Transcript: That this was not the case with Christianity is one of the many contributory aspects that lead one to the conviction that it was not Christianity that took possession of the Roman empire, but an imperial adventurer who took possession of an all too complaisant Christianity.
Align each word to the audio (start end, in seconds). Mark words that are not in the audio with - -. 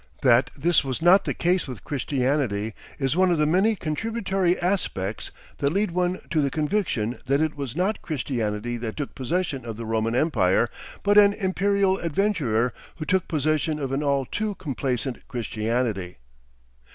That 0.23 0.49
this 0.57 0.83
was 0.83 0.99
not 1.03 1.25
the 1.25 1.33
case 1.35 1.67
with 1.67 1.83
Christianity 1.83 2.73
is 2.97 3.15
one 3.15 3.29
of 3.29 3.37
the 3.37 3.45
many 3.45 3.75
contributory 3.75 4.59
aspects 4.59 5.29
that 5.59 5.69
lead 5.69 5.91
one 5.91 6.21
to 6.31 6.41
the 6.41 6.49
conviction 6.49 7.19
that 7.27 7.39
it 7.39 7.55
was 7.55 7.75
not 7.75 8.01
Christianity 8.01 8.77
that 8.77 8.97
took 8.97 9.13
possession 9.13 9.63
of 9.63 9.77
the 9.77 9.85
Roman 9.85 10.15
empire, 10.15 10.71
but 11.03 11.19
an 11.19 11.33
imperial 11.33 11.99
adventurer 11.99 12.73
who 12.95 13.05
took 13.05 13.27
possession 13.27 13.77
of 13.77 13.91
an 13.91 14.01
all 14.01 14.25
too 14.25 14.55
complaisant 14.55 15.19
Christianity. 15.27 16.17